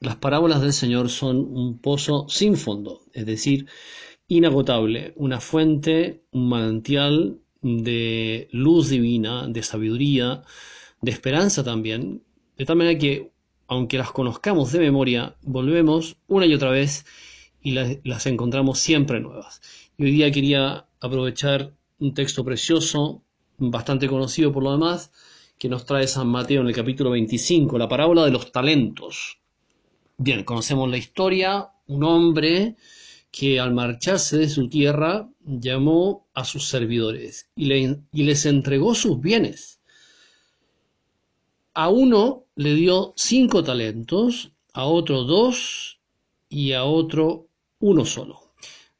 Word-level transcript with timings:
las 0.00 0.16
parábolas 0.16 0.62
del 0.62 0.72
Señor 0.72 1.10
son 1.10 1.36
un 1.36 1.78
pozo 1.78 2.26
sin 2.28 2.56
fondo, 2.56 3.02
es 3.12 3.26
decir, 3.26 3.66
inagotable, 4.28 5.12
una 5.16 5.40
fuente, 5.40 6.22
un 6.32 6.48
manantial 6.48 7.38
de 7.62 8.48
luz 8.52 8.88
divina, 8.88 9.46
de 9.46 9.62
sabiduría, 9.62 10.42
de 11.02 11.10
esperanza 11.10 11.62
también, 11.64 12.22
de 12.56 12.64
tal 12.64 12.76
manera 12.76 12.98
que, 12.98 13.30
aunque 13.68 13.98
las 13.98 14.10
conozcamos 14.10 14.72
de 14.72 14.78
memoria, 14.78 15.36
volvemos 15.42 16.16
una 16.28 16.46
y 16.46 16.54
otra 16.54 16.70
vez 16.70 17.04
y 17.62 17.72
las, 17.72 18.26
encontramos 18.26 18.78
siempre 18.78 19.20
nuevas. 19.20 19.60
Y 19.98 20.04
hoy 20.04 20.10
día 20.12 20.30
quería 20.30 20.86
aprovechar 21.00 21.74
un 21.98 22.14
texto 22.14 22.44
precioso, 22.44 23.22
bastante 23.58 24.08
conocido 24.08 24.52
por 24.52 24.62
lo 24.62 24.72
demás, 24.72 25.12
que 25.58 25.68
nos 25.68 25.84
trae 25.84 26.06
San 26.06 26.28
Mateo 26.28 26.62
en 26.62 26.68
el 26.68 26.74
capítulo 26.74 27.10
25, 27.10 27.78
la 27.78 27.88
parábola 27.88 28.24
de 28.24 28.30
los 28.30 28.50
talentos. 28.50 29.40
Bien, 30.22 30.44
conocemos 30.44 30.90
la 30.90 30.98
historia, 30.98 31.70
un 31.86 32.04
hombre 32.04 32.76
que 33.30 33.58
al 33.58 33.72
marcharse 33.72 34.36
de 34.36 34.50
su 34.50 34.68
tierra 34.68 35.30
llamó 35.46 36.28
a 36.34 36.44
sus 36.44 36.68
servidores 36.68 37.48
y, 37.56 37.64
les 38.12 38.44
entregó 38.44 38.94
sus 38.94 39.18
bienes. 39.18 39.80
A 41.72 41.88
uno 41.88 42.44
le 42.54 42.74
dio 42.74 43.14
cinco 43.16 43.64
talentos, 43.64 44.52
a 44.74 44.84
otro 44.84 45.24
dos 45.24 46.00
y 46.50 46.72
a 46.72 46.84
otro 46.84 47.46
uno 47.78 48.04
solo. 48.04 48.52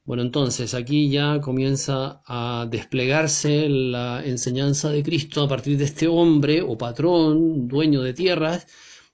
Bueno, 0.03 0.23
entonces 0.23 0.73
aquí 0.73 1.11
ya 1.11 1.39
comienza 1.39 2.23
a 2.25 2.65
desplegarse 2.67 3.69
la 3.69 4.25
enseñanza 4.25 4.89
de 4.89 5.03
Cristo 5.03 5.43
a 5.43 5.47
partir 5.47 5.77
de 5.77 5.83
este 5.83 6.07
hombre 6.07 6.63
o 6.63 6.79
patrón, 6.79 7.67
dueño 7.67 8.01
de 8.01 8.15
tierras, 8.15 8.65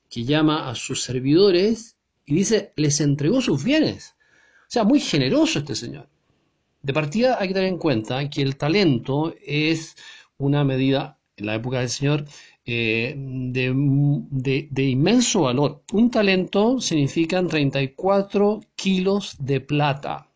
que 0.10 0.24
llama 0.24 0.70
a 0.70 0.76
sus 0.76 1.04
servidores 1.04 1.97
y 2.28 2.36
dice, 2.36 2.74
les 2.76 3.00
entregó 3.00 3.42
sus 3.42 3.64
bienes. 3.64 4.16
O 4.64 4.70
sea, 4.70 4.84
muy 4.84 5.00
generoso 5.00 5.60
este 5.60 5.76
señor. 5.76 6.08
De 6.84 6.94
partida 6.94 7.38
hay 7.40 7.48
que 7.48 7.54
tener 7.54 7.70
en 7.70 7.80
cuenta 7.80 8.30
que 8.30 8.42
el 8.42 8.58
talento 8.58 9.34
es 9.44 9.96
una 10.38 10.64
medida, 10.64 11.18
en 11.38 11.46
la 11.46 11.56
época 11.56 11.80
del 11.80 11.90
Señor, 11.90 12.26
eh, 12.66 13.16
de, 13.18 14.68
de, 14.70 14.84
inmenso 14.84 15.42
valor. 15.42 15.84
Un 15.94 16.12
talento 16.12 16.82
significa 16.82 17.46
34 17.46 18.60
kilos 18.76 19.36
de 19.40 19.62
plata. 19.62 20.30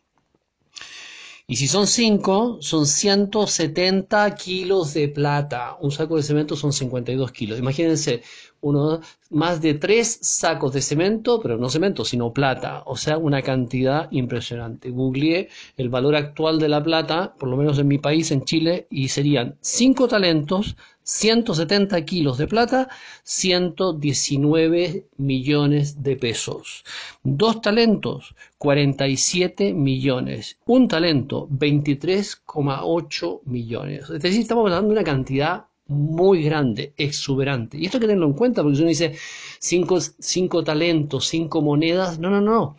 Y 1.46 1.56
si 1.56 1.68
son 1.68 1.86
5, 1.86 2.58
son 2.62 2.86
170 2.86 4.34
kilos 4.36 4.94
de 4.94 5.08
plata. 5.08 5.76
Un 5.80 5.90
saco 5.90 6.16
de 6.16 6.22
cemento 6.22 6.56
son 6.56 6.72
52 6.72 7.32
kilos. 7.32 7.58
Imagínense, 7.58 8.22
uno, 8.62 9.00
más 9.30 9.60
de 9.60 9.74
tres 9.74 10.18
sacos 10.22 10.72
de 10.72 10.80
cemento, 10.80 11.40
pero 11.40 11.58
no 11.58 11.68
cemento, 11.68 12.04
sino 12.04 12.32
plata, 12.32 12.82
o 12.86 12.96
sea, 12.96 13.18
una 13.18 13.42
cantidad 13.42 14.08
impresionante. 14.10 14.90
Googleé 14.90 15.48
el 15.76 15.88
valor 15.88 16.16
actual 16.16 16.58
de 16.58 16.68
la 16.68 16.82
plata, 16.82 17.34
por 17.38 17.48
lo 17.48 17.56
menos 17.56 17.78
en 17.78 17.88
mi 17.88 17.98
país, 17.98 18.30
en 18.30 18.44
Chile, 18.44 18.86
y 18.88 19.08
serían 19.08 19.56
cinco 19.60 20.08
talentos, 20.08 20.76
170 21.02 22.04
kilos 22.04 22.38
de 22.38 22.46
plata, 22.46 22.88
119 23.24 25.06
millones 25.16 26.02
de 26.02 26.16
pesos. 26.16 26.84
Dos 27.24 27.60
talentos, 27.60 28.36
47 28.58 29.74
millones. 29.74 30.58
Un 30.66 30.86
talento, 30.86 31.48
23,8 31.48 33.40
millones. 33.44 34.08
Es 34.10 34.22
decir, 34.22 34.42
estamos 34.42 34.64
hablando 34.66 34.88
de 34.88 34.92
una 34.92 35.04
cantidad 35.04 35.66
muy 35.92 36.42
grande, 36.42 36.92
exuberante. 36.96 37.78
Y 37.78 37.84
esto 37.84 37.98
hay 37.98 38.00
que 38.02 38.06
tenerlo 38.08 38.26
en 38.26 38.32
cuenta, 38.34 38.62
porque 38.62 38.78
uno 38.78 38.88
dice 38.88 39.14
cinco, 39.58 40.00
cinco 40.00 40.64
talentos, 40.64 41.28
cinco 41.28 41.62
monedas, 41.62 42.18
no, 42.18 42.30
no, 42.30 42.40
no. 42.40 42.76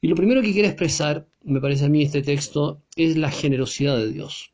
Y 0.00 0.08
lo 0.08 0.16
primero 0.16 0.42
que 0.42 0.52
quiere 0.52 0.68
expresar, 0.68 1.26
me 1.44 1.60
parece 1.60 1.86
a 1.86 1.88
mí 1.88 2.02
este 2.02 2.22
texto, 2.22 2.82
es 2.96 3.16
la 3.16 3.30
generosidad 3.30 3.96
de 3.96 4.12
Dios. 4.12 4.52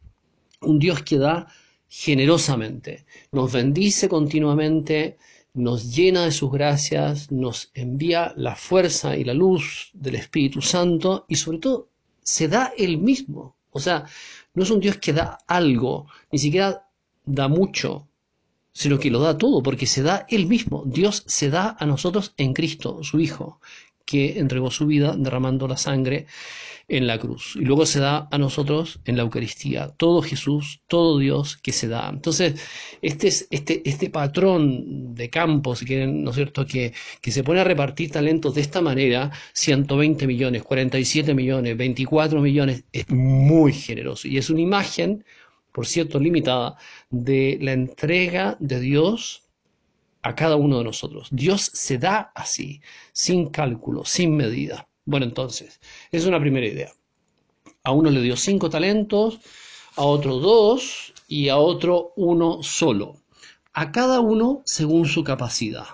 Un 0.60 0.78
Dios 0.78 1.02
que 1.02 1.18
da 1.18 1.48
generosamente, 1.88 3.04
nos 3.32 3.52
bendice 3.52 4.08
continuamente, 4.08 5.18
nos 5.54 5.94
llena 5.94 6.24
de 6.24 6.30
sus 6.30 6.52
gracias, 6.52 7.32
nos 7.32 7.70
envía 7.74 8.32
la 8.36 8.54
fuerza 8.54 9.16
y 9.16 9.24
la 9.24 9.34
luz 9.34 9.90
del 9.92 10.14
Espíritu 10.14 10.62
Santo 10.62 11.24
y 11.28 11.34
sobre 11.34 11.58
todo 11.58 11.88
se 12.22 12.46
da 12.46 12.72
él 12.78 12.98
mismo. 12.98 13.56
O 13.72 13.80
sea, 13.80 14.04
no 14.54 14.62
es 14.62 14.70
un 14.70 14.80
Dios 14.80 14.98
que 14.98 15.12
da 15.12 15.38
algo, 15.46 16.06
ni 16.30 16.38
siquiera 16.38 16.86
da 17.24 17.48
mucho, 17.48 18.08
sino 18.72 18.98
que 18.98 19.10
lo 19.10 19.20
da 19.20 19.36
todo, 19.36 19.62
porque 19.62 19.86
se 19.86 20.02
da 20.02 20.26
Él 20.28 20.46
mismo. 20.46 20.84
Dios 20.86 21.24
se 21.26 21.50
da 21.50 21.76
a 21.78 21.86
nosotros 21.86 22.34
en 22.36 22.52
Cristo, 22.52 23.02
su 23.02 23.20
Hijo, 23.20 23.60
que 24.04 24.38
entregó 24.38 24.70
su 24.70 24.86
vida 24.86 25.14
derramando 25.16 25.68
la 25.68 25.76
sangre 25.76 26.26
en 26.90 27.06
la 27.06 27.18
cruz. 27.18 27.54
Y 27.54 27.64
luego 27.64 27.86
se 27.86 28.00
da 28.00 28.28
a 28.30 28.38
nosotros 28.38 28.98
en 29.04 29.16
la 29.16 29.22
Eucaristía. 29.22 29.88
Todo 29.96 30.20
Jesús, 30.20 30.82
todo 30.88 31.18
Dios 31.18 31.56
que 31.56 31.70
se 31.70 31.86
da. 31.86 32.08
Entonces, 32.10 32.60
este, 33.00 33.28
es, 33.28 33.46
este, 33.50 33.88
este 33.88 34.10
patrón 34.10 35.14
de 35.14 35.30
campo, 35.30 35.76
si 35.76 35.86
quieren, 35.86 36.24
¿no 36.24 36.30
es 36.30 36.36
cierto?, 36.36 36.66
que, 36.66 36.92
que 37.20 37.30
se 37.30 37.44
pone 37.44 37.60
a 37.60 37.64
repartir 37.64 38.10
talentos 38.10 38.56
de 38.56 38.62
esta 38.62 38.80
manera, 38.80 39.30
120 39.52 40.26
millones, 40.26 40.64
47 40.64 41.32
millones, 41.32 41.76
24 41.76 42.40
millones, 42.40 42.84
es 42.92 43.08
muy 43.08 43.72
generoso. 43.72 44.26
Y 44.26 44.38
es 44.38 44.50
una 44.50 44.60
imagen 44.60 45.24
por 45.72 45.86
cierto 45.86 46.18
limitada, 46.18 46.76
de 47.10 47.58
la 47.60 47.72
entrega 47.72 48.56
de 48.60 48.80
Dios 48.80 49.44
a 50.22 50.34
cada 50.34 50.56
uno 50.56 50.78
de 50.78 50.84
nosotros. 50.84 51.28
Dios 51.30 51.70
se 51.72 51.98
da 51.98 52.32
así, 52.34 52.80
sin 53.12 53.48
cálculo, 53.48 54.04
sin 54.04 54.36
medida. 54.36 54.88
Bueno, 55.04 55.26
entonces, 55.26 55.80
es 56.10 56.26
una 56.26 56.40
primera 56.40 56.66
idea. 56.66 56.92
A 57.82 57.92
uno 57.92 58.10
le 58.10 58.20
dio 58.20 58.36
cinco 58.36 58.68
talentos, 58.68 59.40
a 59.96 60.02
otro 60.02 60.38
dos 60.38 61.12
y 61.26 61.48
a 61.48 61.56
otro 61.56 62.12
uno 62.16 62.62
solo. 62.62 63.16
A 63.72 63.92
cada 63.92 64.20
uno 64.20 64.62
según 64.64 65.06
su 65.06 65.24
capacidad. 65.24 65.86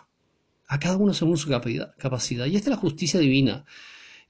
A 0.66 0.78
cada 0.80 0.96
uno 0.96 1.14
según 1.14 1.36
su 1.36 1.48
capacidad. 1.48 2.46
Y 2.46 2.56
esta 2.56 2.70
es 2.70 2.76
la 2.76 2.76
justicia 2.76 3.20
divina, 3.20 3.64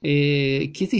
eh, 0.01 0.71
que, 0.75 0.83
es, 0.85 0.91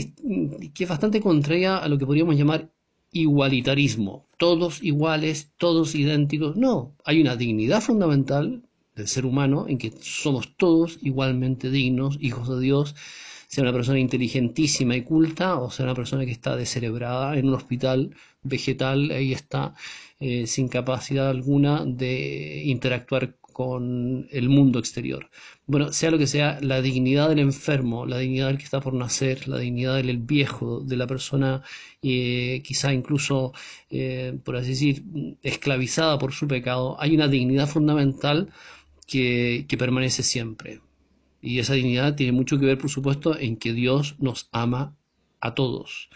que 0.74 0.84
es 0.84 0.88
bastante 0.88 1.20
contraria 1.20 1.78
a 1.78 1.88
lo 1.88 1.98
que 1.98 2.06
podríamos 2.06 2.34
llamar 2.36 2.70
igualitarismo, 3.12 4.26
todos 4.36 4.82
iguales, 4.82 5.50
todos 5.56 5.94
idénticos. 5.94 6.56
No, 6.56 6.94
hay 7.04 7.20
una 7.20 7.36
dignidad 7.36 7.80
fundamental 7.80 8.62
del 8.94 9.08
ser 9.08 9.26
humano 9.26 9.66
en 9.68 9.78
que 9.78 9.92
somos 10.00 10.56
todos 10.56 10.98
igualmente 11.02 11.70
dignos, 11.70 12.18
hijos 12.20 12.48
de 12.48 12.60
Dios, 12.60 12.94
sea 13.48 13.62
una 13.62 13.72
persona 13.72 13.98
inteligentísima 13.98 14.94
y 14.94 15.02
culta 15.02 15.58
o 15.58 15.70
sea 15.70 15.86
una 15.86 15.94
persona 15.94 16.26
que 16.26 16.32
está 16.32 16.54
descerebrada 16.54 17.38
en 17.38 17.48
un 17.48 17.54
hospital 17.54 18.14
vegetal, 18.42 19.10
ahí 19.10 19.32
está, 19.32 19.74
eh, 20.20 20.46
sin 20.46 20.68
capacidad 20.68 21.30
alguna 21.30 21.84
de 21.86 22.62
interactuar 22.66 23.37
con 23.58 24.28
el 24.30 24.48
mundo 24.48 24.78
exterior. 24.78 25.30
Bueno, 25.66 25.92
sea 25.92 26.12
lo 26.12 26.18
que 26.18 26.28
sea, 26.28 26.60
la 26.62 26.80
dignidad 26.80 27.28
del 27.28 27.40
enfermo, 27.40 28.06
la 28.06 28.18
dignidad 28.18 28.46
del 28.46 28.58
que 28.58 28.62
está 28.62 28.78
por 28.78 28.94
nacer, 28.94 29.48
la 29.48 29.58
dignidad 29.58 29.96
del 29.96 30.18
viejo, 30.18 30.78
de 30.78 30.96
la 30.96 31.08
persona 31.08 31.64
eh, 32.00 32.62
quizá 32.64 32.92
incluso, 32.92 33.52
eh, 33.90 34.38
por 34.44 34.54
así 34.54 34.68
decir, 34.68 35.02
esclavizada 35.42 36.20
por 36.20 36.32
su 36.32 36.46
pecado, 36.46 36.96
hay 37.00 37.16
una 37.16 37.26
dignidad 37.26 37.66
fundamental 37.66 38.52
que, 39.08 39.66
que 39.68 39.76
permanece 39.76 40.22
siempre. 40.22 40.80
Y 41.42 41.58
esa 41.58 41.74
dignidad 41.74 42.14
tiene 42.14 42.30
mucho 42.30 42.60
que 42.60 42.66
ver, 42.66 42.78
por 42.78 42.90
supuesto, 42.90 43.36
en 43.36 43.56
que 43.56 43.72
Dios 43.72 44.14
nos 44.20 44.48
ama 44.52 44.96
a 45.40 45.56
todos. 45.56 46.10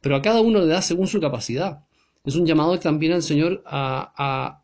Pero 0.00 0.16
a 0.16 0.22
cada 0.22 0.40
uno 0.40 0.60
le 0.60 0.68
da 0.68 0.80
según 0.80 1.06
su 1.06 1.20
capacidad. 1.20 1.84
Es 2.24 2.34
un 2.34 2.46
llamado 2.46 2.78
también 2.78 3.12
al 3.12 3.22
Señor 3.22 3.62
a, 3.66 4.14
a, 4.16 4.61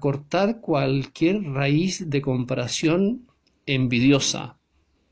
cortar 0.00 0.60
cualquier 0.60 1.42
raíz 1.42 2.08
de 2.08 2.22
comparación 2.22 3.26
envidiosa. 3.66 4.56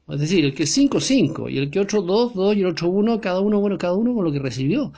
Es 0.08 0.20
decir, 0.20 0.44
el 0.44 0.54
que 0.54 0.66
5, 0.66 1.00
5, 1.00 1.48
y 1.48 1.58
el 1.58 1.70
que 1.70 1.80
8, 1.80 2.02
2, 2.02 2.34
2, 2.34 2.56
y 2.56 2.60
el 2.60 2.66
otro 2.66 2.88
1, 2.88 3.20
cada 3.20 3.40
uno, 3.40 3.60
bueno, 3.60 3.78
cada 3.78 3.94
uno 3.94 4.14
con 4.14 4.24
lo 4.24 4.32
que 4.32 4.38
recibió. 4.38 4.92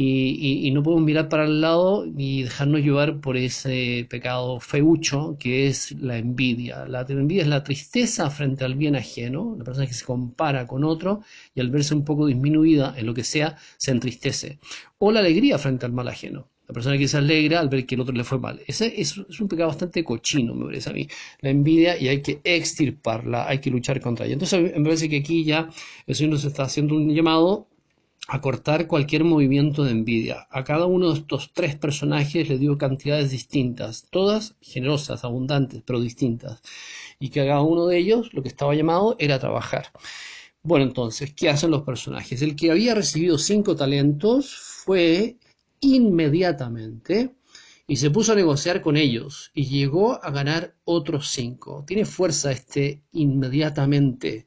Y, 0.00 0.70
no 0.70 0.82
podemos 0.84 1.04
mirar 1.04 1.28
para 1.28 1.44
el 1.44 1.60
lado 1.60 2.06
y 2.06 2.44
dejarnos 2.44 2.82
llevar 2.82 3.20
por 3.20 3.36
ese 3.36 4.06
pecado 4.08 4.60
feucho 4.60 5.36
que 5.40 5.66
es 5.66 5.90
la 5.92 6.18
envidia. 6.18 6.86
La 6.86 7.00
envidia 7.08 7.42
es 7.42 7.48
la 7.48 7.64
tristeza 7.64 8.30
frente 8.30 8.64
al 8.64 8.76
bien 8.76 8.94
ajeno, 8.94 9.56
la 9.58 9.64
persona 9.64 9.88
que 9.88 9.94
se 9.94 10.04
compara 10.04 10.68
con 10.68 10.84
otro 10.84 11.22
y 11.54 11.60
al 11.60 11.70
verse 11.70 11.94
un 11.94 12.04
poco 12.04 12.26
disminuida 12.26 12.94
en 12.96 13.06
lo 13.06 13.14
que 13.14 13.24
sea, 13.24 13.56
se 13.76 13.90
entristece. 13.90 14.60
O 14.98 15.10
la 15.10 15.20
alegría 15.20 15.58
frente 15.58 15.86
al 15.86 15.92
mal 15.92 16.06
ajeno. 16.08 16.48
La 16.68 16.74
persona 16.74 16.98
que 16.98 17.08
se 17.08 17.16
alegra 17.16 17.60
al 17.60 17.70
ver 17.70 17.86
que 17.86 17.94
el 17.94 18.02
otro 18.02 18.14
le 18.14 18.24
fue 18.24 18.38
mal. 18.38 18.60
Ese 18.66 19.00
es, 19.00 19.16
un 19.16 19.48
pecado 19.48 19.68
bastante 19.68 20.04
cochino, 20.04 20.54
me 20.54 20.66
parece 20.66 20.90
a 20.90 20.92
mí. 20.92 21.08
La 21.40 21.48
envidia 21.48 21.98
y 21.98 22.08
hay 22.08 22.20
que 22.20 22.40
extirparla, 22.44 23.48
hay 23.48 23.58
que 23.60 23.70
luchar 23.70 24.00
contra 24.02 24.26
ella. 24.26 24.34
Entonces 24.34 24.76
me 24.76 24.84
parece 24.84 25.08
que 25.08 25.16
aquí 25.16 25.44
ya 25.44 25.70
el 26.06 26.14
Señor 26.14 26.32
nos 26.32 26.44
está 26.44 26.64
haciendo 26.64 26.94
un 26.94 27.08
llamado 27.14 27.68
a 28.28 28.42
cortar 28.42 28.86
cualquier 28.86 29.24
movimiento 29.24 29.82
de 29.84 29.92
envidia. 29.92 30.46
A 30.50 30.62
cada 30.62 30.84
uno 30.84 31.08
de 31.10 31.20
estos 31.20 31.52
tres 31.54 31.76
personajes 31.76 32.46
le 32.50 32.58
dio 32.58 32.76
cantidades 32.76 33.30
distintas, 33.30 34.06
todas 34.10 34.54
generosas, 34.60 35.24
abundantes, 35.24 35.82
pero 35.86 36.00
distintas. 36.00 36.60
y 37.18 37.30
que 37.30 37.46
cada 37.46 37.62
uno 37.62 37.86
de 37.86 37.98
ellos 37.98 38.34
lo 38.34 38.42
que 38.42 38.48
estaba 38.48 38.74
llamado 38.74 39.16
era 39.18 39.38
trabajar. 39.38 39.86
Bueno, 40.62 40.84
entonces, 40.84 41.32
¿qué 41.34 41.48
hacen 41.48 41.70
los 41.70 41.82
personajes? 41.82 42.42
El 42.42 42.56
que 42.56 42.70
había 42.70 42.94
recibido 42.94 43.38
cinco 43.38 43.74
talentos 43.76 44.54
fue 44.56 45.38
inmediatamente 45.80 47.34
y 47.86 47.96
se 47.96 48.10
puso 48.10 48.32
a 48.32 48.36
negociar 48.36 48.82
con 48.82 48.98
ellos 48.98 49.50
y 49.54 49.64
llegó 49.64 50.22
a 50.22 50.30
ganar 50.30 50.74
otros 50.84 51.28
cinco. 51.28 51.84
Tiene 51.86 52.04
fuerza 52.04 52.52
este 52.52 53.02
inmediatamente. 53.12 54.46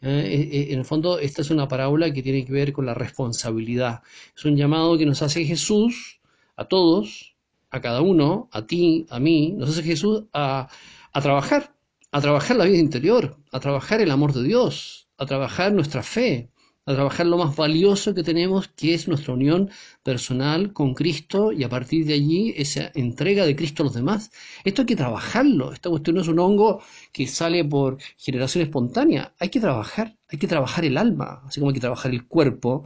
Eh, 0.00 0.08
eh, 0.10 0.48
eh, 0.52 0.66
en 0.72 0.80
el 0.80 0.84
fondo, 0.84 1.20
esta 1.20 1.42
es 1.42 1.50
una 1.50 1.68
parábola 1.68 2.12
que 2.12 2.24
tiene 2.24 2.44
que 2.44 2.52
ver 2.52 2.72
con 2.72 2.84
la 2.84 2.94
responsabilidad. 2.94 4.02
Es 4.36 4.44
un 4.44 4.56
llamado 4.56 4.98
que 4.98 5.06
nos 5.06 5.22
hace 5.22 5.44
Jesús 5.44 6.20
a 6.56 6.64
todos, 6.66 7.36
a 7.70 7.80
cada 7.80 8.00
uno, 8.00 8.48
a 8.50 8.66
ti, 8.66 9.06
a 9.10 9.20
mí, 9.20 9.54
nos 9.56 9.70
hace 9.70 9.84
Jesús 9.84 10.24
a, 10.32 10.68
a 11.12 11.20
trabajar, 11.20 11.76
a 12.10 12.20
trabajar 12.20 12.56
la 12.56 12.64
vida 12.64 12.78
interior, 12.78 13.38
a 13.52 13.60
trabajar 13.60 14.00
el 14.00 14.10
amor 14.10 14.32
de 14.32 14.42
Dios, 14.42 15.08
a 15.18 15.26
trabajar 15.26 15.72
nuestra 15.72 16.02
fe, 16.02 16.50
a 16.84 16.94
trabajar 16.94 17.26
lo 17.26 17.38
más 17.38 17.54
valioso 17.54 18.12
que 18.14 18.24
tenemos, 18.24 18.68
que 18.68 18.94
es 18.94 19.06
nuestra 19.06 19.34
unión 19.34 19.70
personal 20.02 20.72
con 20.72 20.94
Cristo 20.94 21.52
y 21.52 21.62
a 21.62 21.68
partir 21.68 22.04
de 22.06 22.14
allí 22.14 22.54
esa 22.56 22.90
entrega 22.94 23.46
de 23.46 23.54
Cristo 23.54 23.82
a 23.82 23.86
los 23.86 23.94
demás. 23.94 24.32
Esto 24.64 24.82
hay 24.82 24.86
que 24.86 24.96
trabajarlo. 24.96 25.72
Esta 25.72 25.90
cuestión 25.90 26.16
no 26.16 26.22
es 26.22 26.28
un 26.28 26.40
hongo 26.40 26.82
que 27.12 27.28
sale 27.28 27.64
por 27.64 27.98
generación 28.16 28.64
espontánea. 28.64 29.32
Hay 29.38 29.48
que 29.50 29.60
trabajar, 29.60 30.16
hay 30.28 30.38
que 30.38 30.48
trabajar 30.48 30.84
el 30.84 30.96
alma, 30.98 31.42
así 31.46 31.60
como 31.60 31.70
hay 31.70 31.74
que 31.74 31.80
trabajar 31.80 32.10
el 32.10 32.26
cuerpo 32.26 32.84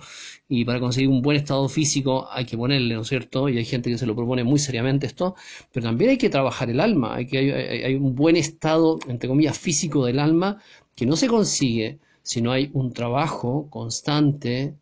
y 0.49 0.65
para 0.67 0.79
conseguir 0.79 1.09
un 1.09 1.23
buen 1.23 1.39
estado 1.39 1.67
físico 1.69 2.29
hay 2.31 2.45
que 2.45 2.59
ponerle, 2.59 2.95
¿no 2.95 3.01
es 3.01 3.09
cierto? 3.09 3.49
Y 3.49 3.57
hay 3.57 3.65
gente 3.65 3.91
que 3.91 3.99
se 3.99 4.07
lo 4.07 4.15
propone 4.15 4.45
muy 4.45 4.59
seriamente 4.59 5.07
esto, 5.07 5.37
pero 5.73 5.87
también 5.87 6.11
hay 6.11 6.19
que 6.19 6.29
trabajar 6.29 6.69
el 6.71 6.81
alma, 6.81 7.15
hay 7.17 7.27
que 7.27 7.39
hay, 7.85 7.95
un 7.95 8.15
buen 8.15 8.37
estado, 8.37 8.99
entre 9.09 9.29
comillas, 9.29 9.59
físico 9.59 10.05
del 10.05 10.19
alma 10.19 10.59
que 10.95 11.07
no 11.07 11.17
se 11.17 11.29
consigue 11.29 11.99
si 12.27 12.43
no 12.43 12.51
hay 12.51 12.71
un 12.73 12.93
trabajo 12.93 13.69
constante, 13.71 14.75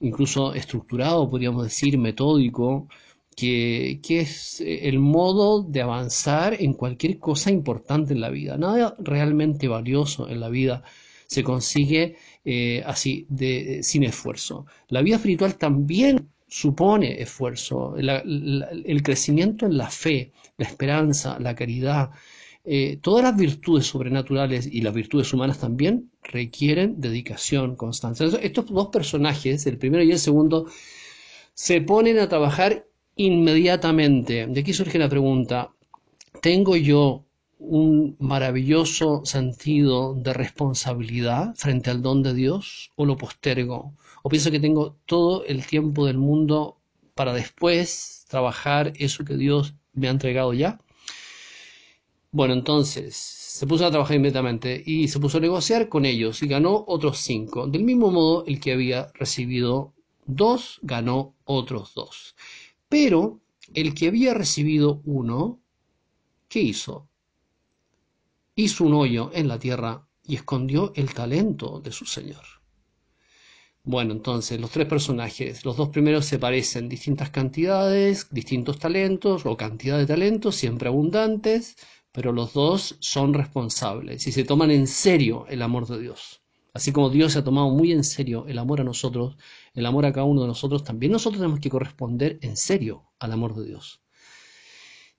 incluso 0.00 0.52
estructurado, 0.52 1.30
podríamos 1.30 1.64
decir, 1.64 1.96
metódico, 1.96 2.86
que, 3.34 3.98
es 4.10 4.60
el 4.60 4.98
modo 4.98 5.62
de 5.62 5.80
avanzar 5.80 6.54
en 6.60 6.74
cualquier 6.74 7.18
cosa 7.18 7.50
importante 7.50 8.12
en 8.12 8.20
la 8.20 8.28
vida. 8.28 8.58
Nada 8.58 8.94
realmente 8.98 9.68
valioso 9.68 10.28
en 10.28 10.40
la 10.40 10.50
vida 10.50 10.82
se 11.26 11.42
consigue 11.42 12.16
eh, 12.44 12.82
así, 12.84 13.24
de, 13.30 13.82
sin 13.82 14.02
esfuerzo. 14.04 14.66
La 14.88 15.00
vida 15.00 15.16
espiritual 15.16 15.56
también 15.56 16.28
supone 16.46 17.22
esfuerzo, 17.22 17.96
el 17.96 19.02
crecimiento 19.02 19.64
en 19.64 19.78
la 19.78 19.88
fe, 19.88 20.32
la 20.58 20.66
esperanza, 20.66 21.38
la 21.40 21.54
caridad, 21.54 22.10
eh, 22.64 22.98
todas 23.02 23.24
las 23.24 23.36
virtudes 23.36 23.86
sobrenaturales 23.86 24.66
y 24.66 24.82
las 24.82 24.94
virtudes 24.94 25.32
humanas 25.32 25.58
también 25.58 26.10
requieren 26.22 27.00
dedicación, 27.00 27.74
constancia. 27.74 28.26
Estos 28.40 28.66
dos 28.66 28.88
personajes, 28.88 29.66
el 29.66 29.78
primero 29.78 30.04
y 30.04 30.12
el 30.12 30.18
segundo, 30.18 30.66
se 31.54 31.80
ponen 31.80 32.18
a 32.18 32.28
trabajar 32.28 32.86
inmediatamente. 33.16 34.46
De 34.46 34.60
aquí 34.60 34.72
surge 34.72 34.98
la 34.98 35.08
pregunta, 35.08 35.72
¿tengo 36.40 36.76
yo 36.76 37.24
un 37.58 38.16
maravilloso 38.20 39.24
sentido 39.24 40.14
de 40.14 40.32
responsabilidad 40.32 41.54
frente 41.56 41.90
al 41.90 42.02
don 42.02 42.22
de 42.22 42.34
Dios 42.34 42.92
o 42.96 43.06
lo 43.06 43.16
postergo? 43.16 43.94
¿O 44.22 44.28
pienso 44.28 44.52
que 44.52 44.60
tengo 44.60 44.96
todo 45.06 45.44
el 45.46 45.66
tiempo 45.66 46.06
del 46.06 46.18
mundo 46.18 46.78
para 47.14 47.32
después 47.32 48.24
trabajar 48.28 48.92
eso 48.96 49.24
que 49.24 49.36
Dios 49.36 49.74
me 49.94 50.06
ha 50.06 50.12
entregado 50.12 50.54
ya? 50.54 50.78
Bueno, 52.32 52.54
entonces 52.54 53.14
se 53.14 53.66
puso 53.66 53.86
a 53.86 53.90
trabajar 53.90 54.16
inmediatamente 54.16 54.82
y 54.84 55.06
se 55.08 55.20
puso 55.20 55.38
a 55.38 55.40
negociar 55.40 55.88
con 55.88 56.04
ellos 56.04 56.42
y 56.42 56.48
ganó 56.48 56.84
otros 56.88 57.18
cinco. 57.18 57.66
Del 57.66 57.84
mismo 57.84 58.10
modo, 58.10 58.44
el 58.46 58.58
que 58.58 58.72
había 58.72 59.12
recibido 59.14 59.94
dos 60.26 60.80
ganó 60.82 61.36
otros 61.44 61.94
dos. 61.94 62.34
Pero 62.88 63.40
el 63.74 63.94
que 63.94 64.08
había 64.08 64.34
recibido 64.34 65.02
uno, 65.04 65.60
¿qué 66.48 66.60
hizo? 66.60 67.08
Hizo 68.54 68.84
un 68.84 68.94
hoyo 68.94 69.30
en 69.34 69.46
la 69.46 69.58
tierra 69.58 70.08
y 70.26 70.36
escondió 70.36 70.92
el 70.96 71.12
talento 71.12 71.80
de 71.80 71.92
su 71.92 72.06
señor. 72.06 72.44
Bueno, 73.84 74.12
entonces 74.12 74.60
los 74.60 74.70
tres 74.70 74.86
personajes, 74.88 75.64
los 75.64 75.76
dos 75.76 75.88
primeros 75.90 76.24
se 76.26 76.38
parecen, 76.38 76.88
distintas 76.88 77.30
cantidades, 77.30 78.28
distintos 78.30 78.78
talentos 78.78 79.44
o 79.46 79.56
cantidad 79.56 79.98
de 79.98 80.06
talentos, 80.06 80.56
siempre 80.56 80.88
abundantes, 80.88 81.76
pero 82.12 82.32
los 82.32 82.52
dos 82.52 82.96
son 83.00 83.34
responsables 83.34 84.26
y 84.26 84.32
se 84.32 84.44
toman 84.44 84.70
en 84.70 84.86
serio 84.86 85.46
el 85.48 85.62
amor 85.62 85.86
de 85.86 86.00
Dios. 86.00 86.42
Así 86.74 86.92
como 86.92 87.10
Dios 87.10 87.32
se 87.32 87.40
ha 87.40 87.44
tomado 87.44 87.68
muy 87.70 87.92
en 87.92 88.04
serio 88.04 88.46
el 88.48 88.58
amor 88.58 88.80
a 88.80 88.84
nosotros, 88.84 89.36
el 89.74 89.84
amor 89.84 90.06
a 90.06 90.12
cada 90.12 90.24
uno 90.24 90.42
de 90.42 90.46
nosotros, 90.46 90.84
también 90.84 91.12
nosotros 91.12 91.40
tenemos 91.40 91.60
que 91.60 91.70
corresponder 91.70 92.38
en 92.42 92.56
serio 92.56 93.10
al 93.18 93.32
amor 93.32 93.54
de 93.54 93.66
Dios. 93.66 94.00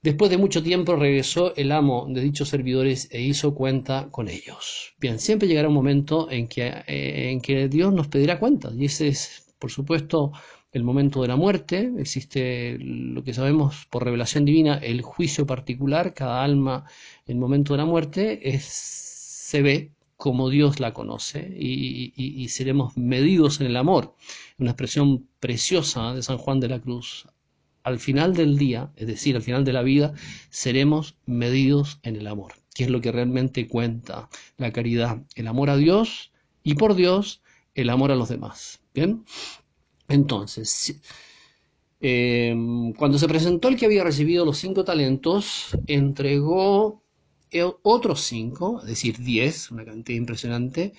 Después 0.02 0.30
de 0.30 0.36
mucho 0.36 0.62
tiempo 0.62 0.96
regresó 0.96 1.56
el 1.56 1.72
amo 1.72 2.06
de 2.10 2.20
dichos 2.20 2.50
servidores 2.50 3.08
e 3.10 3.22
hizo 3.22 3.54
cuenta 3.54 4.08
con 4.10 4.28
ellos. 4.28 4.94
Bien, 4.98 5.18
siempre 5.18 5.48
llegará 5.48 5.68
un 5.68 5.74
momento 5.74 6.30
en 6.30 6.46
que, 6.46 6.66
eh, 6.66 7.30
en 7.30 7.40
que 7.40 7.68
Dios 7.68 7.92
nos 7.94 8.08
pedirá 8.08 8.38
cuentas 8.38 8.74
y 8.76 8.84
ese 8.84 9.08
es, 9.08 9.54
por 9.58 9.70
supuesto, 9.70 10.32
el 10.74 10.82
momento 10.82 11.22
de 11.22 11.28
la 11.28 11.36
muerte, 11.36 11.92
existe 11.98 12.76
lo 12.80 13.22
que 13.22 13.32
sabemos 13.32 13.86
por 13.90 14.04
revelación 14.04 14.44
divina, 14.44 14.74
el 14.74 15.02
juicio 15.02 15.46
particular, 15.46 16.14
cada 16.14 16.42
alma 16.42 16.84
en 17.26 17.36
el 17.36 17.40
momento 17.40 17.74
de 17.74 17.78
la 17.78 17.84
muerte 17.84 18.50
es, 18.54 18.64
se 18.64 19.62
ve 19.62 19.92
como 20.16 20.50
Dios 20.50 20.80
la 20.80 20.92
conoce 20.92 21.48
y, 21.56 22.48
seremos 22.48 22.96
medidos 22.96 23.60
en 23.60 23.68
el 23.68 23.76
amor, 23.76 24.16
una 24.58 24.70
expresión 24.70 25.28
preciosa 25.38 26.12
de 26.12 26.22
San 26.22 26.38
Juan 26.38 26.58
de 26.58 26.68
la 26.68 26.80
Cruz. 26.80 27.28
Al 27.84 28.00
final 28.00 28.34
del 28.34 28.58
día, 28.58 28.90
es 28.96 29.06
decir, 29.06 29.36
al 29.36 29.42
final 29.42 29.64
de 29.64 29.72
la 29.72 29.82
vida, 29.82 30.12
seremos 30.50 31.16
medidos 31.24 32.00
en 32.02 32.16
el 32.16 32.26
amor, 32.26 32.54
que 32.74 32.84
es 32.84 32.90
lo 32.90 33.00
que 33.00 33.12
realmente 33.12 33.68
cuenta 33.68 34.28
la 34.56 34.72
caridad, 34.72 35.22
el 35.36 35.46
amor 35.46 35.70
a 35.70 35.76
Dios 35.76 36.32
y 36.64 36.74
por 36.74 36.96
Dios 36.96 37.42
el 37.74 37.90
amor 37.90 38.10
a 38.10 38.16
los 38.16 38.28
demás. 38.28 38.80
Bien, 38.94 39.24
entonces, 40.08 41.00
em, 42.00 42.92
cuando 42.94 43.18
se 43.18 43.28
presentó 43.28 43.68
el 43.68 43.76
que 43.76 43.86
había 43.86 44.04
recibido 44.04 44.44
los 44.44 44.58
cinco 44.58 44.84
talentos, 44.84 45.70
entregó 45.86 47.02
otros 47.82 48.22
cinco, 48.22 48.80
es 48.82 48.88
decir, 48.88 49.18
diez, 49.18 49.70
una 49.70 49.84
cantidad 49.84 50.18
impresionante, 50.18 50.92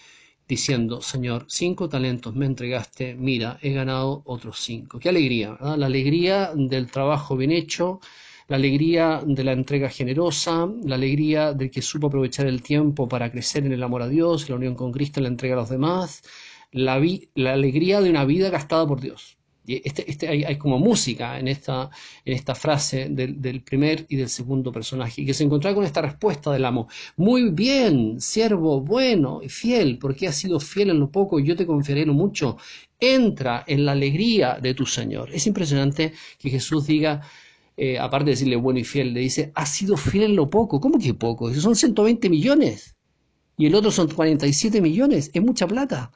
diciendo, 0.48 1.02
Señor, 1.02 1.46
cinco 1.50 1.90
talentos 1.90 2.36
me 2.36 2.46
entregaste, 2.46 3.16
mira, 3.16 3.60
he 3.62 3.72
ganado 3.74 4.22
otros 4.26 4.60
cinco. 4.62 5.00
Qué 5.00 5.10
alegría, 5.10 5.58
La 5.78 5.86
alegría 5.88 6.52
del 6.56 6.90
trabajo 6.92 7.36
bien 7.38 7.52
hecho, 7.52 8.00
la 8.48 8.56
alegría 8.58 9.22
de 9.26 9.44
la 9.44 9.52
entrega 9.54 9.90
generosa, 9.90 10.68
la 10.84 10.96
alegría 10.96 11.54
del 11.54 11.72
que 11.72 11.82
supo 11.82 12.08
aprovechar 12.08 12.48
el 12.48 12.62
tiempo 12.64 13.08
para 13.08 13.32
crecer 13.32 13.66
en 13.66 13.74
el 13.74 13.84
amor 13.84 14.02
a 14.04 14.08
Dios, 14.10 14.50
la 14.50 14.56
unión 14.56 14.76
con 14.76 14.92
Cristo, 14.92 15.20
la 15.22 15.28
entrega 15.30 15.56
a 15.56 15.60
los 15.60 15.70
demás, 15.70 16.22
la, 16.76 17.02
la 17.36 17.54
alegría 17.54 18.02
de 18.02 18.10
una 18.10 18.26
vida 18.26 18.50
gastada 18.50 18.86
por 18.86 19.00
Dios. 19.00 19.38
Este, 19.68 20.10
este, 20.12 20.28
hay, 20.28 20.58
como 20.58 20.78
música 20.78 21.40
en 21.40 21.48
esta, 21.48 21.90
en 22.24 22.34
esta 22.34 22.54
frase 22.54 23.08
del, 23.10 23.64
primer 23.64 24.06
y 24.10 24.18
del 24.18 24.30
segundo 24.30 24.72
personaje, 24.72 25.22
y 25.22 25.26
que 25.26 25.34
se 25.34 25.44
encontraba 25.44 25.76
con 25.76 25.86
esta 25.86 26.02
respuesta 26.02 26.52
del 26.52 26.66
amo. 26.66 26.88
Muy 27.18 27.50
bien, 27.50 28.20
siervo 28.22 28.82
bueno 28.82 29.42
y 29.42 29.50
fiel, 29.50 29.98
porque 29.98 30.28
has 30.28 30.36
sido 30.36 30.60
fiel 30.60 30.92
en 30.92 31.00
lo 31.00 31.10
poco 31.10 31.40
y 31.40 31.46
yo 31.48 31.56
te 31.56 31.66
confiaré 31.66 32.02
en 32.02 32.10
lo 32.10 32.14
mucho. 32.14 32.58
Entra 33.00 33.64
en 33.68 33.86
la 33.86 33.94
alegría 33.94 34.60
de 34.62 34.74
tu 34.74 34.86
Señor. 34.86 35.32
Es 35.34 35.48
impresionante 35.48 36.14
que 36.38 36.50
Jesús 36.50 36.86
diga, 36.88 37.22
eh, 37.78 37.98
aparte 37.98 38.26
de 38.26 38.32
decirle 38.32 38.58
bueno 38.58 38.80
y 38.80 38.84
fiel, 38.84 39.14
le 39.14 39.22
dice, 39.22 39.52
has 39.56 39.70
sido 39.70 39.98
fiel 39.98 40.26
en 40.26 40.36
lo 40.36 40.50
poco. 40.50 40.80
¿Cómo 40.80 41.00
que 41.00 41.14
poco? 41.14 41.54
Son 41.54 41.76
120 41.76 42.30
millones. 42.30 42.96
Y 43.58 43.68
el 43.68 43.76
otro 43.76 43.90
son 43.92 44.10
47 44.10 44.82
millones. 44.82 45.32
Es 45.34 45.42
mucha 45.42 45.66
plata. 45.66 46.12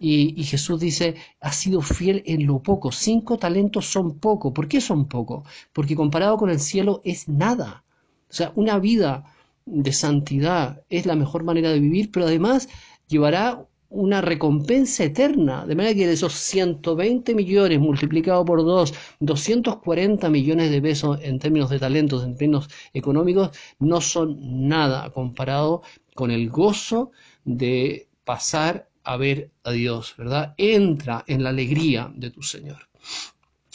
Y, 0.00 0.44
Jesús 0.44 0.78
dice, 0.80 1.16
has 1.40 1.56
sido 1.56 1.80
fiel 1.82 2.22
en 2.26 2.46
lo 2.46 2.62
poco. 2.62 2.92
Cinco 2.92 3.36
talentos 3.36 3.86
son 3.86 4.18
poco. 4.18 4.54
¿Por 4.54 4.68
qué 4.68 4.80
son 4.80 5.06
poco? 5.08 5.44
Porque 5.72 5.96
comparado 5.96 6.36
con 6.36 6.50
el 6.50 6.60
cielo 6.60 7.00
es 7.04 7.28
nada. 7.28 7.84
O 8.30 8.32
sea, 8.32 8.52
una 8.54 8.78
vida 8.78 9.34
de 9.66 9.92
santidad 9.92 10.82
es 10.88 11.04
la 11.06 11.16
mejor 11.16 11.42
manera 11.42 11.70
de 11.70 11.80
vivir, 11.80 12.10
pero 12.12 12.26
además 12.26 12.68
llevará 13.08 13.66
una 13.90 14.20
recompensa 14.20 15.04
eterna. 15.04 15.66
De 15.66 15.74
manera 15.74 15.94
que 15.94 16.06
de 16.06 16.12
esos 16.12 16.34
120 16.34 17.34
millones 17.34 17.80
multiplicado 17.80 18.44
por 18.44 18.64
dos, 18.64 18.94
240 19.20 20.28
millones 20.30 20.70
de 20.70 20.82
pesos 20.82 21.18
en 21.22 21.38
términos 21.38 21.70
de 21.70 21.78
talentos, 21.78 22.22
en 22.24 22.36
términos 22.36 22.68
económicos, 22.92 23.50
no 23.78 24.00
son 24.00 24.68
nada 24.68 25.10
comparado 25.10 25.82
con 26.14 26.30
el 26.30 26.50
gozo 26.50 27.12
de 27.44 28.08
pasar 28.24 28.88
a 29.08 29.16
ver 29.16 29.50
a 29.64 29.72
Dios, 29.72 30.14
¿verdad? 30.18 30.54
Entra 30.58 31.24
en 31.26 31.42
la 31.42 31.48
alegría 31.48 32.12
de 32.14 32.30
tu 32.30 32.42
Señor. 32.42 32.90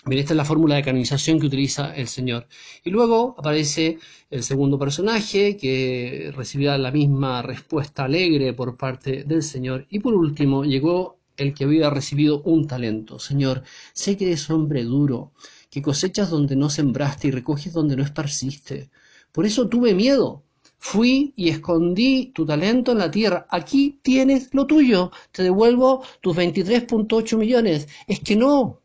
Bien, 0.05 0.19
esta 0.19 0.33
es 0.33 0.37
la 0.37 0.45
fórmula 0.45 0.75
de 0.75 0.83
canonización 0.83 1.39
que 1.39 1.47
utiliza 1.47 1.95
el 1.95 2.07
Señor. 2.07 2.47
Y 2.83 2.91
luego 2.91 3.35
aparece 3.39 3.97
el 4.29 4.43
segundo 4.43 4.77
personaje 4.77 5.57
que 5.57 6.31
recibirá 6.35 6.77
la 6.77 6.91
misma 6.91 7.41
respuesta 7.41 8.03
alegre 8.03 8.53
por 8.53 8.77
parte 8.77 9.23
del 9.23 9.41
Señor. 9.41 9.87
Y 9.89 9.99
por 9.99 10.13
último 10.13 10.65
llegó 10.65 11.17
el 11.35 11.55
que 11.55 11.63
había 11.63 11.89
recibido 11.89 12.43
un 12.43 12.67
talento. 12.67 13.17
Señor, 13.17 13.63
sé 13.93 14.15
que 14.15 14.25
eres 14.25 14.51
hombre 14.51 14.83
duro, 14.83 15.31
que 15.71 15.81
cosechas 15.81 16.29
donde 16.29 16.55
no 16.55 16.69
sembraste 16.69 17.29
y 17.29 17.31
recoges 17.31 17.73
donde 17.73 17.95
no 17.95 18.03
esparciste. 18.03 18.91
Por 19.31 19.47
eso 19.47 19.67
tuve 19.67 19.95
miedo. 19.95 20.43
Fui 20.89 21.33
y 21.35 21.49
escondí 21.49 22.31
tu 22.35 22.45
talento 22.45 22.91
en 22.91 22.97
la 22.99 23.09
tierra. 23.09 23.47
Aquí 23.49 23.99
tienes 24.03 24.53
lo 24.53 24.67
tuyo. 24.67 25.11
Te 25.31 25.41
devuelvo 25.43 26.03
tus 26.21 26.35
23.8 26.35 27.37
millones. 27.37 27.87
Es 28.07 28.19
que 28.19 28.35
no, 28.35 28.81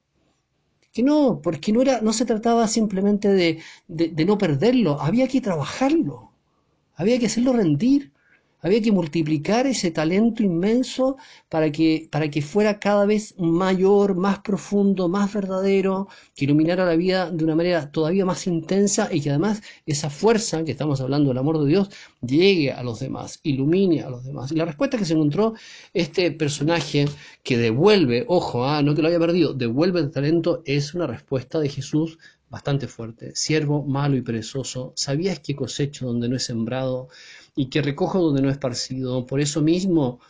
que 0.93 1.03
no, 1.03 1.41
porque 1.43 1.73
no, 1.73 1.83
era, 1.83 2.01
no 2.01 2.13
se 2.13 2.25
trataba 2.25 2.69
simplemente 2.69 3.29
de, 3.29 3.61
de, 3.89 4.09
de 4.09 4.25
no 4.25 4.39
perderlo, 4.39 5.01
había 5.01 5.29
que 5.29 5.41
trabajarlo, 5.41 6.31
había 6.97 7.19
que 7.19 7.27
hacerlo 7.27 7.53
rendir. 7.53 8.13
Había 8.61 8.83
que 8.83 8.91
multiplicar 8.91 9.67
ese 9.67 9.91
talento 9.93 10.43
inmenso 10.43 11.17
para 11.49 11.71
que, 11.71 12.09
para 12.11 12.29
que 12.29 12.43
fuera 12.43 12.81
cada 12.81 13.07
vez 13.07 13.35
mayor, 13.39 14.17
más 14.17 14.41
profundo, 14.41 15.09
más 15.09 15.33
verdadero, 15.33 16.09
que 16.35 16.45
iluminara 16.45 16.85
la 16.85 16.97
vida 16.97 17.31
de 17.31 17.45
una 17.45 17.55
manera 17.55 17.91
todavía 17.93 18.25
más 18.25 18.47
intensa 18.49 19.09
y 19.13 19.21
que 19.21 19.31
además 19.31 19.63
esa 19.87 20.11
fuerza 20.11 20.65
que 20.65 20.73
estamos 20.73 21.01
hablando 21.01 21.29
del 21.29 21.39
amor 21.39 21.61
de 21.61 21.69
Dios 21.69 21.91
llegue 22.21 22.73
a 22.73 22.83
los 22.83 22.99
demás, 22.99 23.39
ilumine 23.45 24.03
a 24.03 24.11
los 24.11 24.25
demás. 24.25 24.51
Y 24.51 24.57
la 24.57 24.65
respuesta 24.65 24.99
que 24.99 25.05
se 25.05 25.15
encontró 25.15 25.55
este 25.95 26.31
personaje 26.33 27.07
que 27.45 27.59
devuelve, 27.59 28.25
ojo, 28.27 28.65
ah, 28.65 28.83
no 28.83 28.95
que 28.95 29.03
lo 29.03 29.09
haya 29.09 29.21
perdido, 29.21 29.55
devuelve 29.55 30.01
el 30.01 30.11
talento, 30.11 30.63
es 30.65 30.95
una 30.95 31.07
respuesta 31.07 31.61
de 31.61 31.69
Jesús 31.69 32.19
bastante 32.51 32.89
fuerte. 32.89 33.35
Siervo 33.35 33.85
malo 33.85 34.17
y 34.17 34.23
perezoso, 34.23 34.93
¿sabías 34.97 35.41
que 35.41 35.57
cosecho 35.57 36.07
donde 36.07 36.29
no 36.29 36.37
he 36.37 36.41
sembrado? 36.41 37.09
y 37.59 37.71
que 37.71 37.83
recojo 37.83 38.21
donde 38.21 38.41
no 38.41 38.49
he 38.49 38.53
esparcido. 38.53 39.27
Por 39.27 39.41
eso 39.41 39.61
mismo, 39.63 40.21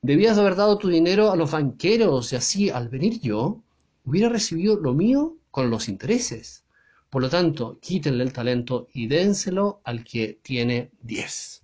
debías 0.00 0.38
haber 0.38 0.56
dado 0.56 0.78
tu 0.78 0.88
dinero 0.88 1.30
a 1.30 1.36
los 1.36 1.50
banqueros 1.50 2.32
y 2.32 2.36
así, 2.36 2.70
al 2.70 2.88
venir 2.88 3.20
yo, 3.20 3.62
hubiera 4.06 4.30
recibido 4.30 4.76
lo 4.76 4.94
mío 4.94 5.36
con 5.50 5.68
los 5.68 5.86
intereses. 5.90 6.64
Por 7.10 7.20
lo 7.20 7.28
tanto, 7.28 7.78
quítenle 7.82 8.24
el 8.24 8.32
talento 8.32 8.88
y 8.94 9.06
dénselo 9.06 9.82
al 9.84 10.02
que 10.02 10.38
tiene 10.42 10.90
diez. 11.02 11.62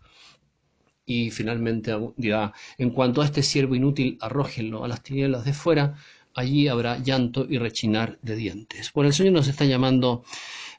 Y 1.07 1.31
finalmente 1.31 1.97
dirá, 2.19 2.53
en 2.77 2.91
cuanto 2.91 3.23
a 3.23 3.25
este 3.25 3.43
siervo 3.43 3.75
inútil, 3.75 4.19
arrójenlo 4.21 4.85
a 4.85 4.89
las 4.89 5.03
tinieblas 5.03 5.47
de 5.47 5.55
fuera, 5.55 5.95
allí 6.35 6.69
habrá 6.69 6.99
llanto 6.99 7.47
y 7.49 7.59
rechinar 7.59 8.19
de 8.23 8.37
dientes. 8.37 8.91
Por 8.91 9.07
el 9.07 9.13
Señor 9.13 9.33
nos 9.33 9.49
está 9.49 9.65
llamando 9.65 10.25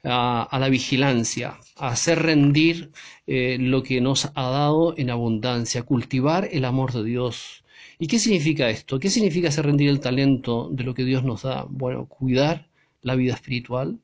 a, 0.04 0.58
la 0.60 0.70
vigilancia, 0.70 1.58
a 1.78 1.90
hacer 1.90 2.22
rendir 2.22 2.92
eh, 3.28 3.58
lo 3.60 3.82
que 3.84 4.02
nos 4.02 4.26
ha 4.36 4.50
dado 4.50 4.96
en 4.98 5.10
abundancia, 5.10 5.84
cultivar 5.84 6.48
el 6.52 6.66
amor 6.66 6.94
de 6.94 7.04
Dios. 7.04 7.64
¿Y 7.98 8.08
qué 8.08 8.20
significa 8.20 8.70
esto? 8.70 9.00
¿Qué 9.00 9.10
significa 9.10 9.48
hacer 9.50 9.66
rendir 9.66 9.90
el 9.90 10.00
talento 10.00 10.70
de 10.72 10.84
lo 10.84 10.94
que 10.94 11.06
Dios 11.06 11.24
nos 11.24 11.44
da? 11.44 11.66
Bueno, 11.70 12.06
cuidar 12.08 12.68
la 13.02 13.16
vida 13.16 13.34
espiritual, 13.34 14.00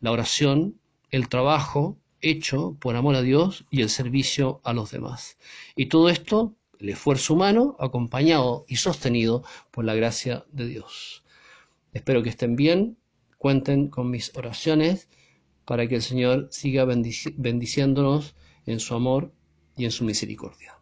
la 0.00 0.12
oración, 0.12 0.76
el 1.10 1.28
trabajo 1.28 1.96
hecho 2.20 2.76
por 2.80 2.96
amor 2.96 3.14
a 3.14 3.22
Dios 3.22 3.64
y 3.70 3.82
el 3.82 3.90
servicio 3.90 4.60
a 4.64 4.72
los 4.72 4.90
demás. 4.90 5.36
Y 5.76 5.86
todo 5.86 6.08
esto, 6.08 6.54
el 6.80 6.88
esfuerzo 6.90 7.34
humano, 7.34 7.76
acompañado 7.78 8.64
y 8.68 8.76
sostenido 8.76 9.44
por 9.70 9.84
la 9.84 9.94
gracia 9.94 10.44
de 10.52 10.66
Dios. 10.66 11.24
Espero 11.92 12.22
que 12.22 12.30
estén 12.30 12.56
bien, 12.56 12.98
cuenten 13.38 13.88
con 13.88 14.10
mis 14.10 14.34
oraciones 14.36 15.08
para 15.64 15.86
que 15.88 15.96
el 15.96 16.02
Señor 16.02 16.48
siga 16.50 16.84
bendiciéndonos 16.84 18.34
en 18.66 18.80
su 18.80 18.94
amor 18.94 19.32
y 19.76 19.84
en 19.84 19.90
su 19.90 20.04
misericordia. 20.04 20.78